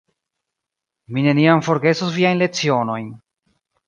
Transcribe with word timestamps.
Mi 1.17 1.25
neniam 1.27 1.61
forgesos 1.67 2.13
viajn 2.15 2.41
lecionojn. 2.45 3.13